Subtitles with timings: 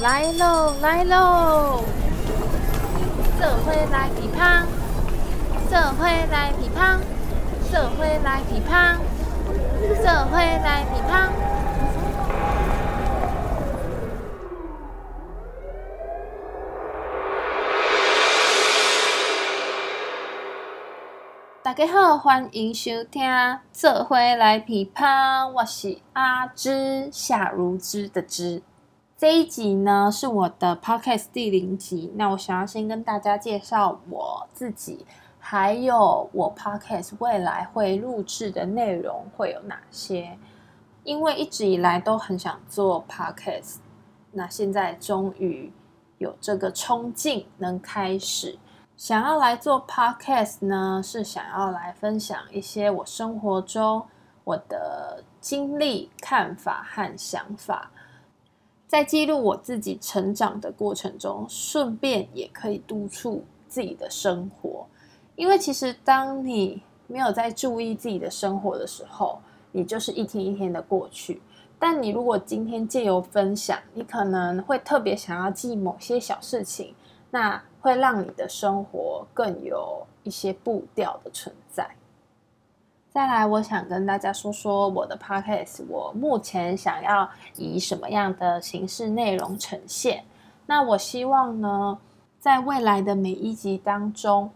[0.00, 1.84] 来喽来喽，
[3.38, 4.66] 这回来批判，
[5.68, 6.98] 这回来批判，
[7.70, 8.96] 这回来批判，
[10.02, 11.30] 这回来批判。
[21.62, 23.22] 大家好，欢迎收听
[23.70, 28.62] 《这回来批判》，我是阿芝夏如芝的芝。
[29.20, 35.04] 这一集呢是我的 podcast 第零集，那我想要先跟大家介绍我自己，
[35.38, 40.38] 还有我 podcast 未来会录制的内容会有哪些。
[41.04, 43.76] 因为一直以来都很想做 podcast，
[44.32, 45.70] 那现在终于
[46.16, 48.58] 有这个冲劲能开始。
[48.96, 54.02] 想要来做 podcast 呢，是想要来分享一些我生活中
[54.44, 57.90] 我的经历、看法和想法。
[58.90, 64.84] 在记录我自己成长的过程中，顺便也可以督促自己的生活。
[65.36, 69.38] 因为其实当你没有在注意自己的生活的时候，
[69.70, 71.40] 你就是一天一天的过去。
[71.78, 76.92] 但你如果今天借由分享，你可能会特别想要记某些小事情，
[77.30, 81.88] 那会让你的生活更有一些步调的存在。
[83.12, 90.22] 再来，我想跟大家说说我的 podcast，我目前想要以什么样的形式内容呈现。
[90.66, 91.98] 那我希望呢，
[92.38, 94.48] 在未来的每一集当中，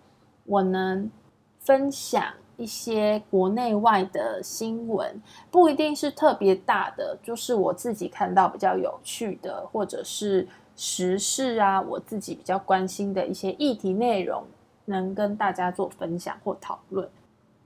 [0.44, 1.10] 我能
[1.58, 2.22] 分享
[2.56, 14.44] 一些国内外的新闻，不一定是特别大的，就是我自己看到比较有趣的，或者是时事啊，我自己比较关心的一些议题内容，
[14.84, 17.10] 能跟大家做分享或讨论。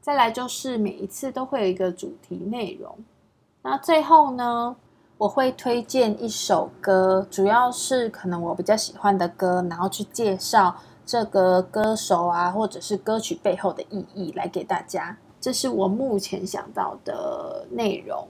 [0.00, 2.96] 再来就是每一次都会有一个主题内容，
[3.60, 4.74] 那最后呢，
[5.18, 10.74] 我会推荐一首歌，主要是可能我比较喜欢的歌，然后去介绍
[11.04, 15.14] 这个歌手啊，或者是歌曲背后的意义来给大家。
[15.38, 18.26] 这是我目前想到的内容，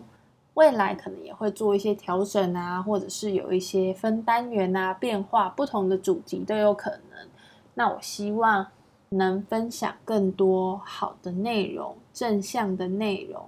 [0.55, 7.29] 未来可能也会做一些调整啊，或者是有一些分单元啊变化，不同的主题都有可能。
[7.75, 8.67] 那我希望。
[9.11, 13.43] 能分享更多好的内容、正向的内容，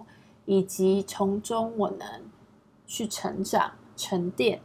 [0.46, 2.08] 以及从中我能
[2.86, 4.60] 去成长、沉淀。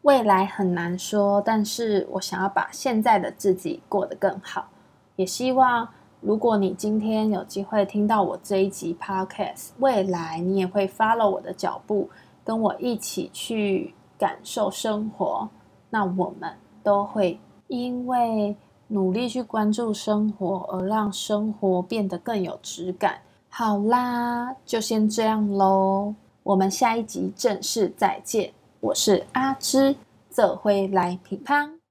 [0.00, 4.68] 未来很难说，但是我想要把现在的自己过得更好。
[5.16, 5.86] 也希望
[6.20, 12.08] 如果你今天有机会听到我这一集 Podcast，未来你也会 follow 我的脚步，
[12.42, 15.48] 跟我一起去感受生活。
[15.90, 17.38] 那我们都会
[17.68, 18.56] 因为。
[18.92, 23.18] 努力去关注生活，而让生活变得更有质感。
[23.48, 26.14] 好啦，就先这样喽。
[26.42, 28.52] 我们下一集正式再见。
[28.80, 29.96] 我是阿芝，
[30.30, 31.81] 这回来乒乓。